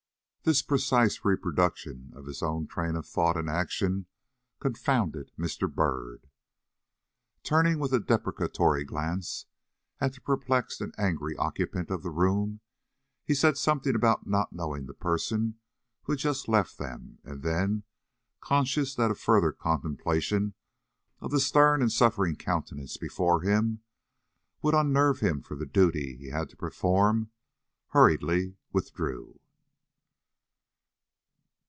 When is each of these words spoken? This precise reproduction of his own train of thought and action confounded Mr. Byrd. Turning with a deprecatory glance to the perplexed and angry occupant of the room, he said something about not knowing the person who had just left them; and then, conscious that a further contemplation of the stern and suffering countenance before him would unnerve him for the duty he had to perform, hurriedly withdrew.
This 0.43 0.63
precise 0.63 1.23
reproduction 1.23 2.11
of 2.15 2.25
his 2.25 2.41
own 2.41 2.65
train 2.65 2.95
of 2.95 3.05
thought 3.05 3.37
and 3.37 3.47
action 3.47 4.07
confounded 4.59 5.29
Mr. 5.37 5.71
Byrd. 5.71 6.31
Turning 7.43 7.77
with 7.77 7.93
a 7.93 7.99
deprecatory 7.99 8.83
glance 8.83 9.45
to 10.01 10.09
the 10.09 10.19
perplexed 10.19 10.81
and 10.81 10.95
angry 10.97 11.37
occupant 11.37 11.91
of 11.91 12.01
the 12.01 12.09
room, 12.09 12.61
he 13.23 13.35
said 13.35 13.55
something 13.55 13.93
about 13.93 14.25
not 14.25 14.51
knowing 14.51 14.87
the 14.87 14.95
person 14.95 15.59
who 16.05 16.13
had 16.13 16.19
just 16.19 16.47
left 16.49 16.79
them; 16.79 17.19
and 17.23 17.43
then, 17.43 17.83
conscious 18.39 18.95
that 18.95 19.11
a 19.11 19.15
further 19.15 19.51
contemplation 19.51 20.55
of 21.19 21.29
the 21.29 21.39
stern 21.39 21.83
and 21.83 21.91
suffering 21.91 22.35
countenance 22.35 22.97
before 22.97 23.41
him 23.41 23.83
would 24.63 24.73
unnerve 24.73 25.19
him 25.19 25.43
for 25.43 25.53
the 25.53 25.67
duty 25.67 26.15
he 26.17 26.29
had 26.29 26.49
to 26.49 26.57
perform, 26.57 27.29
hurriedly 27.89 28.55
withdrew. 28.73 29.37